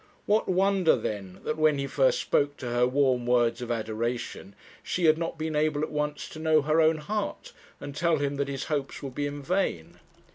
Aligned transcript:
What 0.25 0.49
wonder 0.49 0.95
then 0.95 1.41
that 1.43 1.57
when 1.59 1.77
he 1.77 1.85
first 1.85 2.19
spoke 2.21 2.57
to 2.57 2.71
her 2.71 2.87
warm 2.87 3.27
words 3.27 3.61
of 3.61 3.69
adoration, 3.69 4.55
she 4.81 5.05
had 5.05 5.15
not 5.19 5.37
been 5.37 5.55
able 5.55 5.81
at 5.83 5.91
once 5.91 6.27
to 6.29 6.39
know 6.39 6.63
her 6.63 6.81
own 6.81 6.97
heart, 6.97 7.53
and 7.79 7.95
tell 7.95 8.17
him 8.17 8.37
that 8.37 8.47
his 8.47 8.63
hopes 8.63 9.03
would 9.03 9.13
be 9.13 9.27
in 9.27 9.43
vain? 9.43 9.99